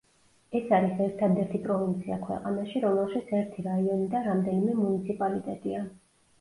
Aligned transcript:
ეს 0.59 0.69
არის 0.77 1.03
ერთადერთი 1.07 1.61
პროვინცია 1.67 2.17
ქვეყანაში, 2.23 2.83
რომელშიც 2.87 3.31
ერთი 3.43 3.69
რაიონი 3.69 4.11
და 4.17 4.25
რამდენიმე 4.33 4.81
მუნიციპალიტეტია. 4.83 5.89